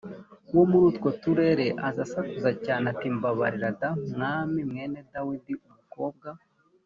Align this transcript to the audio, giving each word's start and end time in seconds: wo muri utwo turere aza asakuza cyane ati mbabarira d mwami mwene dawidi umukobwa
wo 0.55 0.63
muri 0.69 0.83
utwo 0.91 1.09
turere 1.21 1.65
aza 1.87 2.01
asakuza 2.07 2.51
cyane 2.65 2.85
ati 2.93 3.07
mbabarira 3.15 3.69
d 3.79 3.81
mwami 4.13 4.59
mwene 4.69 4.99
dawidi 5.11 5.53
umukobwa 5.67 6.29